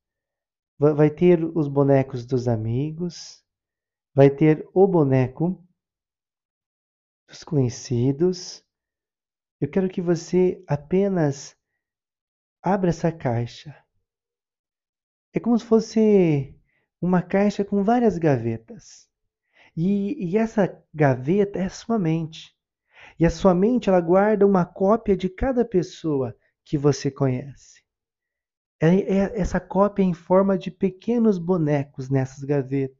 Vai 0.77 1.10
ter 1.10 1.43
os 1.43 1.67
bonecos 1.67 2.25
dos 2.25 2.48
amigos, 2.48 3.43
vai 4.13 4.30
ter 4.30 4.68
o 4.74 4.88
boneco 4.88 5.63
dos 7.28 7.44
conhecidos. 7.44 8.63
Eu 9.62 9.70
quero 9.70 9.89
que 9.89 10.01
você 10.01 10.63
apenas 10.68 11.56
abra 12.62 12.89
essa 12.89 13.12
caixa. 13.12 13.76
É 15.34 15.39
como 15.39 15.58
se 15.58 15.65
fosse 15.65 16.56
uma 17.02 17.22
caixa 17.22 17.63
com 17.63 17.84
várias 17.84 18.17
gavetas. 18.17 19.08
E, 19.76 20.32
e, 20.32 20.38
essa 20.38 20.84
gaveta 20.93 21.60
é 21.60 21.65
a 21.65 21.69
sua 21.69 22.00
mente. 22.00 22.54
E 23.19 23.26
a 23.26 23.30
sua 23.30 23.54
mente 23.54 23.88
ela 23.88 24.02
guarda 24.02 24.45
uma 24.45 24.65
cópia 24.65 25.15
de 25.15 25.30
cada 25.30 25.63
pessoa 25.63 26.36
que 26.65 26.78
você 26.78 27.10
conhece. 27.12 27.82
É, 28.82 28.88
é 28.88 29.39
essa 29.39 29.60
cópia 29.60 30.04
em 30.04 30.13
forma 30.13 30.58
de 30.58 30.72
pequenos 30.72 31.38
bonecos 31.38 32.10
nessas 32.10 32.43
gavetas. 32.43 32.98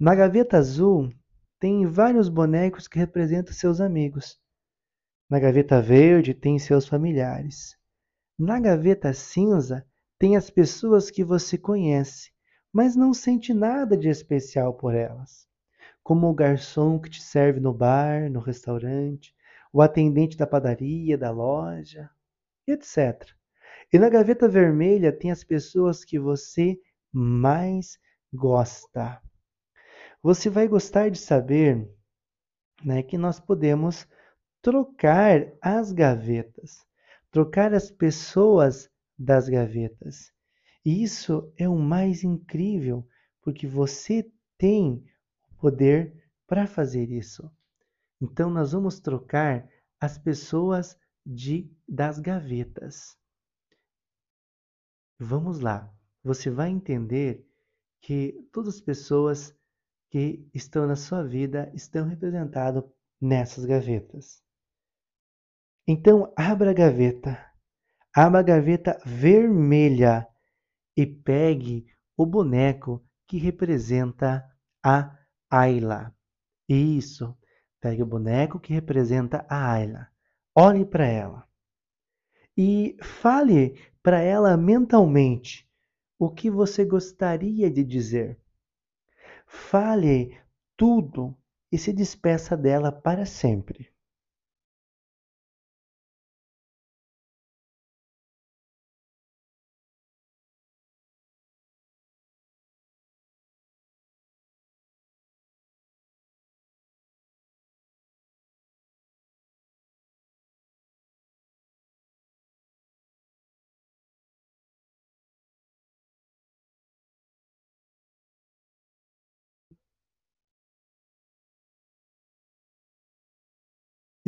Na 0.00 0.14
gaveta 0.14 0.56
azul 0.56 1.12
tem 1.58 1.84
vários 1.86 2.30
bonecos 2.30 2.88
que 2.88 2.98
representam 2.98 3.52
seus 3.52 3.82
amigos. 3.82 4.40
Na 5.28 5.38
gaveta 5.38 5.78
verde 5.82 6.32
tem 6.32 6.58
seus 6.58 6.88
familiares. 6.88 7.76
Na 8.38 8.58
gaveta 8.58 9.12
cinza 9.12 9.86
tem 10.18 10.38
as 10.38 10.48
pessoas 10.48 11.10
que 11.10 11.22
você 11.22 11.58
conhece, 11.58 12.32
mas 12.72 12.96
não 12.96 13.12
sente 13.12 13.52
nada 13.52 13.94
de 13.94 14.08
especial 14.08 14.72
por 14.72 14.94
elas. 14.94 15.46
Como 16.02 16.30
o 16.30 16.34
garçom 16.34 16.98
que 16.98 17.10
te 17.10 17.20
serve 17.20 17.60
no 17.60 17.74
bar, 17.74 18.30
no 18.30 18.40
restaurante, 18.40 19.34
o 19.70 19.82
atendente 19.82 20.34
da 20.34 20.46
padaria, 20.46 21.18
da 21.18 21.30
loja, 21.30 22.08
etc. 22.66 23.28
E 23.92 23.98
na 23.98 24.08
gaveta 24.08 24.48
vermelha 24.48 25.12
tem 25.12 25.30
as 25.30 25.44
pessoas 25.44 26.06
que 26.06 26.18
você 26.18 26.80
mais 27.12 27.98
gosta 28.32 29.20
você 30.22 30.50
vai 30.50 30.68
gostar 30.68 31.10
de 31.10 31.18
saber 31.18 31.88
né, 32.84 33.02
que 33.02 33.16
nós 33.16 33.40
podemos 33.40 34.06
trocar 34.62 35.52
as 35.60 35.92
gavetas, 35.92 36.84
trocar 37.30 37.72
as 37.74 37.90
pessoas 37.90 38.90
das 39.18 39.48
gavetas. 39.48 40.32
E 40.84 41.02
isso 41.02 41.52
é 41.56 41.68
o 41.68 41.76
mais 41.76 42.24
incrível, 42.24 43.06
porque 43.42 43.66
você 43.66 44.30
tem 44.56 45.04
o 45.50 45.54
poder 45.56 46.14
para 46.46 46.66
fazer 46.66 47.10
isso. 47.10 47.50
Então 48.20 48.50
nós 48.50 48.72
vamos 48.72 49.00
trocar 49.00 49.68
as 49.98 50.18
pessoas 50.18 50.98
de 51.24 51.70
das 51.88 52.18
gavetas. 52.18 53.16
Vamos 55.18 55.60
lá. 55.60 55.92
Você 56.24 56.50
vai 56.50 56.70
entender 56.70 57.46
que 58.00 58.48
todas 58.52 58.76
as 58.76 58.80
pessoas 58.80 59.54
que 60.10 60.48
estão 60.52 60.86
na 60.86 60.96
sua 60.96 61.22
vida 61.22 61.70
estão 61.72 62.06
representados 62.06 62.84
nessas 63.20 63.64
gavetas. 63.64 64.42
Então, 65.86 66.32
abra 66.36 66.70
a 66.70 66.74
gaveta, 66.74 67.38
abra 68.14 68.40
a 68.40 68.42
gaveta 68.42 69.00
vermelha 69.04 70.26
e 70.96 71.06
pegue 71.06 71.86
o 72.16 72.26
boneco 72.26 73.04
que 73.26 73.38
representa 73.38 74.44
a 74.84 75.16
Ayla. 75.48 76.14
Isso, 76.68 77.36
pegue 77.80 78.02
o 78.02 78.06
boneco 78.06 78.60
que 78.60 78.72
representa 78.72 79.46
a 79.48 79.72
Ayla. 79.72 80.08
Olhe 80.54 80.84
para 80.84 81.06
ela 81.06 81.48
e 82.56 82.96
fale 83.02 83.80
para 84.02 84.20
ela 84.20 84.56
mentalmente 84.56 85.66
o 86.18 86.30
que 86.30 86.50
você 86.50 86.84
gostaria 86.84 87.70
de 87.70 87.82
dizer. 87.82 88.38
Fale 89.52 90.40
tudo 90.76 91.36
e 91.72 91.76
se 91.76 91.92
despeça 91.92 92.56
dela 92.56 92.92
para 92.92 93.26
sempre. 93.26 93.92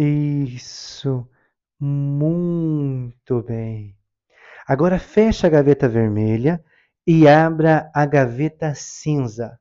Isso, 0.04 1.28
muito 1.78 3.40
bem. 3.42 3.96
Agora 4.66 4.98
feche 4.98 5.46
a 5.46 5.50
gaveta 5.50 5.88
vermelha 5.88 6.64
e 7.06 7.28
abra 7.28 7.88
a 7.94 8.04
gaveta 8.04 8.74
cinza. 8.74 9.60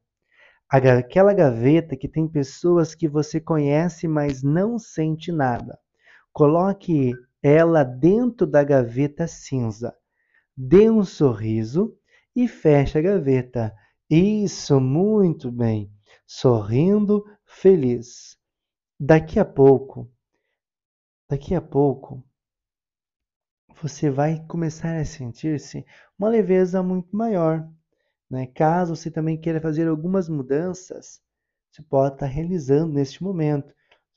Aquela 0.68 1.34
gaveta 1.34 1.96
que 1.96 2.08
tem 2.08 2.28
pessoas 2.28 2.96
que 2.96 3.08
você 3.08 3.40
conhece, 3.40 4.08
mas 4.08 4.42
não 4.42 4.80
sente 4.80 5.32
nada. 5.32 5.78
Coloque 6.34 7.14
ela 7.44 7.84
dentro 7.84 8.48
da 8.48 8.64
gaveta 8.64 9.28
cinza. 9.28 9.96
Dê 10.58 10.90
um 10.90 11.04
sorriso 11.04 11.96
e 12.36 12.48
feche 12.48 12.98
a 12.98 13.02
gaveta. 13.02 13.72
Isso, 14.10 14.80
muito 14.82 15.52
bem. 15.52 15.92
Sorrindo, 16.26 17.24
feliz. 17.46 18.38
Daqui 19.00 19.40
a 19.40 19.46
pouco 19.46 20.11
Daqui 21.32 21.56
a 21.56 21.62
pouco 21.62 22.22
você 23.82 24.10
vai 24.10 24.46
começar 24.48 24.98
a 24.98 25.06
sentir-se 25.06 25.86
uma 26.20 26.28
leveza 26.28 26.84
muito 26.84 27.16
maior. 27.16 27.72
Né? 28.30 28.48
Caso 28.48 28.98
você 28.98 29.10
também 29.10 29.40
queira 29.40 29.62
fazer 29.62 29.88
algumas 29.88 30.28
mudanças, 30.28 31.22
você 31.72 31.82
pode 31.84 32.16
estar 32.16 32.26
realizando 32.26 32.92
neste 32.92 33.24
momento. 33.24 33.74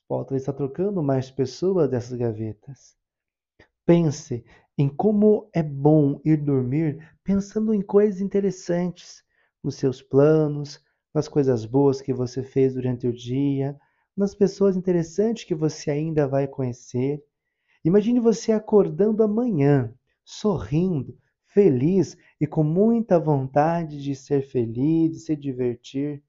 Pode 0.09 0.35
estar 0.35 0.51
trocando 0.51 1.01
mais 1.01 1.31
pessoas 1.31 1.89
dessas 1.89 2.17
gavetas. 2.17 2.97
Pense 3.85 4.43
em 4.77 4.89
como 4.89 5.49
é 5.53 5.63
bom 5.63 6.19
ir 6.25 6.35
dormir 6.35 7.15
pensando 7.23 7.73
em 7.73 7.81
coisas 7.81 8.19
interessantes, 8.19 9.23
nos 9.63 9.75
seus 9.75 10.01
planos, 10.01 10.83
nas 11.13 11.29
coisas 11.29 11.65
boas 11.65 12.01
que 12.01 12.13
você 12.13 12.43
fez 12.43 12.73
durante 12.73 13.07
o 13.07 13.13
dia, 13.13 13.79
nas 14.15 14.33
pessoas 14.33 14.77
interessantes 14.77 15.43
que 15.43 15.55
você 15.55 15.91
ainda 15.91 16.27
vai 16.27 16.47
conhecer. 16.47 17.23
Imagine 17.83 18.19
você 18.19 18.51
acordando 18.51 19.21
amanhã, 19.23 19.93
sorrindo, 20.23 21.17
feliz 21.45 22.17
e 22.39 22.47
com 22.47 22.63
muita 22.63 23.19
vontade 23.19 24.01
de 24.01 24.15
ser 24.15 24.41
feliz, 24.41 25.11
de 25.11 25.19
se 25.19 25.35
divertir. 25.35 26.23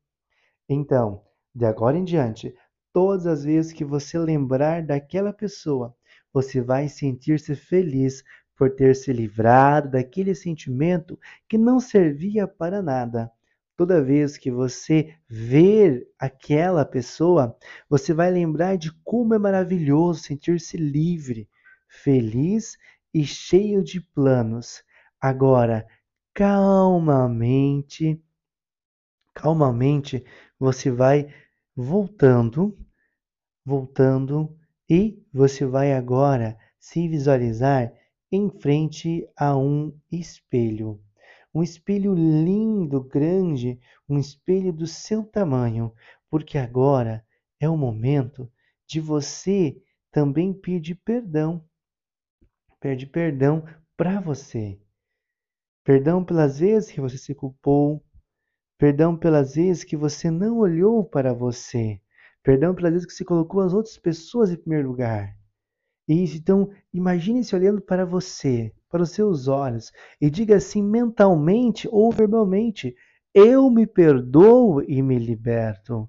Então, 0.69 1.23
de 1.55 1.65
agora 1.65 1.97
em 1.97 2.05
diante, 2.05 2.55
todas 2.93 3.27
as 3.27 3.45
vezes 3.45 3.73
que 3.73 3.85
você 3.85 4.19
lembrar 4.19 4.83
daquela 4.83 5.33
pessoa, 5.33 5.97
você 6.33 6.61
vai 6.61 6.89
sentir-se 6.89 7.55
feliz 7.55 8.23
por 8.57 8.75
ter 8.75 8.97
se 8.97 9.13
livrado 9.13 9.91
daquele 9.91 10.35
sentimento 10.35 11.19
que 11.49 11.59
não 11.59 11.79
servia 11.79 12.49
para 12.49 12.83
nada. 12.83 13.31
Toda 13.77 14.03
vez 14.03 14.39
que 14.39 14.51
você 14.51 15.15
ver 15.29 16.09
aquela 16.19 16.83
pessoa, 16.83 17.55
você 17.91 18.15
vai 18.15 18.31
lembrar 18.31 18.77
de 18.79 18.91
como 19.05 19.35
é 19.35 19.39
maravilhoso 19.39 20.23
sentir-se 20.23 20.79
livre, 20.79 21.47
feliz 21.87 22.79
e 23.13 23.25
cheio 23.25 23.85
de 23.85 24.01
planos. 24.01 24.83
Agora, 25.21 25.87
calmamente, 26.33 28.19
calmamente, 29.35 30.25
você 30.59 30.91
vai 30.91 31.29
voltando, 31.77 32.79
voltando 33.63 34.57
e 34.89 35.23
você 35.31 35.67
vai 35.67 35.93
agora 35.93 36.57
se 36.79 37.07
visualizar 37.09 37.93
em 38.33 38.49
frente 38.49 39.29
a 39.37 39.55
um 39.55 39.95
espelho. 40.11 41.06
Um 41.57 41.63
espelho 41.63 42.13
lindo, 42.15 43.03
grande, 43.03 43.81
um 44.07 44.19
espelho 44.19 44.75
do 44.75 44.87
seu 44.87 45.25
tamanho, 45.25 45.91
porque 46.29 46.59
agora 46.59 47.25
é 47.59 47.67
o 47.67 47.79
momento 47.79 48.53
de 48.87 49.01
você 49.01 49.75
também 50.13 50.53
pedir 50.53 50.97
perdão. 50.97 51.65
Pede 52.79 53.07
perdão 53.07 53.65
para 53.97 54.21
você. 54.21 54.79
Perdão 55.83 56.23
pelas 56.23 56.59
vezes 56.59 56.93
que 56.93 57.01
você 57.01 57.17
se 57.17 57.35
culpou. 57.35 58.05
Perdão 58.77 59.17
pelas 59.17 59.55
vezes 59.55 59.83
que 59.83 59.97
você 59.97 60.31
não 60.31 60.59
olhou 60.59 61.07
para 61.07 61.33
você. 61.33 61.99
Perdão 62.43 62.75
pelas 62.75 62.93
vezes 62.93 63.07
que 63.07 63.15
você 63.15 63.25
colocou 63.25 63.63
as 63.63 63.73
outras 63.73 63.97
pessoas 63.97 64.51
em 64.51 64.57
primeiro 64.57 64.89
lugar. 64.89 65.35
Isso, 66.09 66.37
então, 66.37 66.71
imagine-se 66.95 67.55
olhando 67.55 67.81
para 67.81 68.05
você, 68.07 68.73
para 68.89 69.03
os 69.03 69.11
seus 69.11 69.49
olhos, 69.49 69.93
e 70.21 70.31
diga 70.31 70.57
assim 70.57 70.83
mentalmente 70.83 71.89
ou 71.91 72.13
verbalmente: 72.13 72.95
Eu 73.35 73.69
me 73.71 73.87
perdoo 73.87 74.83
e 74.83 75.03
me 75.03 75.19
liberto. 75.19 76.09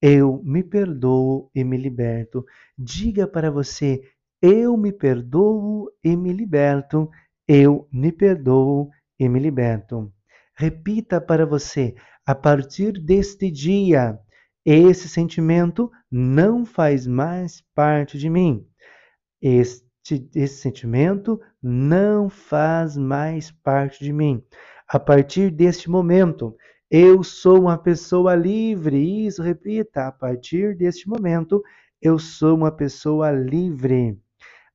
Eu 0.00 0.42
me 0.44 0.62
perdoo 0.62 1.50
e 1.54 1.64
me 1.64 1.76
liberto. 1.76 2.44
Diga 2.78 3.26
para 3.26 3.50
você: 3.50 4.02
Eu 4.40 4.76
me 4.76 4.92
perdoo 4.92 5.90
e 6.02 6.16
me 6.16 6.32
liberto. 6.32 7.10
Eu 7.46 7.86
me 7.92 8.10
perdoo 8.12 8.90
e 9.18 9.28
me 9.28 9.38
liberto. 9.38 10.12
Repita 10.56 11.20
para 11.20 11.44
você: 11.44 11.94
a 12.26 12.34
partir 12.34 12.92
deste 12.92 13.50
dia, 13.50 14.18
esse 14.64 15.08
sentimento 15.08 15.90
não 16.10 16.64
faz 16.64 17.06
mais 17.06 17.62
parte 17.74 18.18
de 18.18 18.30
mim. 18.30 18.66
Este, 19.46 20.26
esse 20.34 20.56
sentimento 20.62 21.38
não 21.62 22.30
faz 22.30 22.96
mais 22.96 23.50
parte 23.50 24.02
de 24.02 24.10
mim. 24.10 24.42
A 24.88 24.98
partir 24.98 25.50
deste 25.50 25.90
momento, 25.90 26.56
eu 26.90 27.22
sou 27.22 27.60
uma 27.60 27.76
pessoa 27.76 28.34
livre. 28.34 29.26
Isso, 29.26 29.42
repita. 29.42 30.06
A 30.06 30.12
partir 30.12 30.74
deste 30.74 31.06
momento, 31.06 31.62
eu 32.00 32.18
sou 32.18 32.56
uma 32.56 32.72
pessoa 32.72 33.30
livre. 33.30 34.18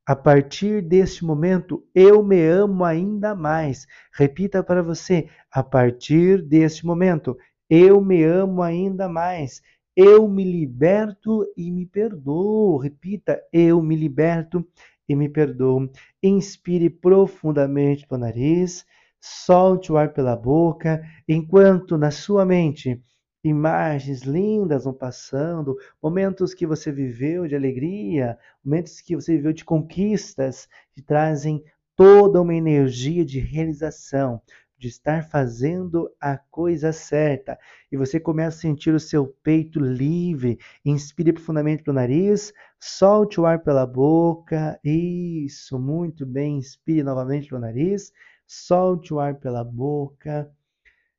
A 0.05 0.15
partir 0.15 0.83
deste 0.83 1.25
momento, 1.25 1.83
eu 1.95 2.21
me 2.23 2.47
amo 2.47 2.85
ainda 2.85 3.33
mais. 3.33 3.87
Repita 4.13 4.63
para 4.63 4.83
você. 4.83 5.27
A 5.51 5.63
partir 5.63 6.43
deste 6.43 6.85
momento, 6.85 7.35
eu 7.67 7.99
me 8.01 8.23
amo 8.23 8.61
ainda 8.61 9.09
mais. 9.09 9.63
Eu 10.01 10.29
me 10.29 10.45
liberto 10.45 11.45
e 11.57 11.69
me 11.69 11.85
perdoo. 11.85 12.77
Repita, 12.77 13.43
eu 13.51 13.81
me 13.83 13.97
liberto 13.97 14.65
e 15.09 15.13
me 15.13 15.27
perdoo. 15.27 15.91
Inspire 16.23 16.89
profundamente 16.89 18.07
pelo 18.07 18.21
nariz, 18.21 18.85
solte 19.19 19.91
o 19.91 19.97
ar 19.97 20.13
pela 20.13 20.37
boca, 20.37 21.01
enquanto 21.27 21.97
na 21.97 22.11
sua 22.11 22.45
mente 22.45 23.03
imagens 23.43 24.21
lindas 24.21 24.85
vão 24.85 24.93
passando, 24.93 25.75
momentos 26.01 26.53
que 26.53 26.65
você 26.65 26.93
viveu 26.93 27.45
de 27.45 27.57
alegria, 27.57 28.37
momentos 28.63 29.01
que 29.01 29.17
você 29.17 29.35
viveu 29.35 29.51
de 29.51 29.65
conquistas, 29.65 30.69
que 30.93 31.01
trazem 31.01 31.61
toda 31.93 32.41
uma 32.41 32.55
energia 32.55 33.25
de 33.25 33.41
realização 33.41 34.41
de 34.79 34.87
estar 34.87 35.25
fazendo 35.29 36.09
a 36.19 36.37
coisa 36.37 36.93
certa. 36.93 37.59
E 37.91 37.97
você 37.97 38.19
começa 38.19 38.57
a 38.57 38.61
sentir 38.61 38.93
o 38.93 38.99
seu 38.99 39.27
peito 39.27 39.79
livre. 39.79 40.57
Inspire 40.85 41.33
profundamente 41.33 41.83
pelo 41.83 41.95
nariz, 41.95 42.53
solte 42.79 43.41
o 43.41 43.45
ar 43.45 43.61
pela 43.61 43.85
boca. 43.85 44.79
Isso, 44.83 45.77
muito 45.77 46.25
bem. 46.25 46.57
Inspire 46.57 47.03
novamente 47.03 47.49
pelo 47.49 47.59
nariz, 47.59 48.13
solte 48.47 49.13
o 49.13 49.19
ar 49.19 49.35
pela 49.35 49.63
boca, 49.65 50.49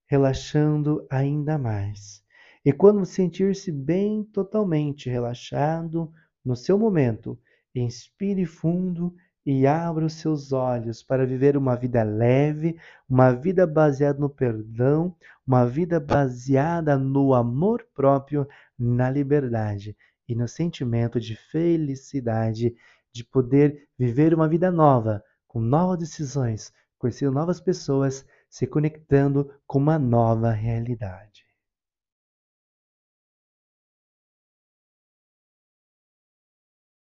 relaxando 0.07 1.07
ainda 1.11 1.59
mais. 1.59 2.25
E 2.65 2.73
quando 2.73 3.05
sentir-se 3.05 3.71
bem 3.71 4.25
totalmente 4.25 5.09
relaxado 5.11 6.11
no 6.45 6.57
seu 6.57 6.79
momento, 6.79 7.39
inspire 7.75 8.47
fundo 8.47 9.15
e 9.45 9.67
abra 9.67 10.05
os 10.05 10.15
seus 10.15 10.53
olhos 10.53 11.03
para 11.03 11.27
viver 11.27 11.57
uma 11.57 11.75
vida 11.75 12.03
leve, 12.03 12.79
uma 13.09 13.33
vida 13.33 13.67
baseada 13.67 14.19
no 14.19 14.29
perdão, 14.29 15.15
uma 15.47 15.67
vida 15.67 15.99
baseada 15.99 16.97
no 16.99 17.35
amor 17.35 17.87
próprio, 17.95 18.47
na 18.79 19.11
liberdade 19.11 19.97
e 20.29 20.35
no 20.35 20.47
sentimento 20.47 21.19
de 21.19 21.35
felicidade 21.35 22.75
de 23.13 23.25
poder 23.25 23.89
viver 23.99 24.33
uma 24.35 24.49
vida 24.49 24.71
nova, 24.71 25.23
com 25.49 25.61
novas 25.61 25.99
decisões, 25.99 26.73
conhecendo 26.99 27.33
novas 27.33 27.61
pessoas, 27.61 28.25
se 28.49 28.67
conectando 28.67 29.51
com 29.67 29.79
uma 29.79 29.99
nova 29.99 30.51
realidade. 30.51 31.50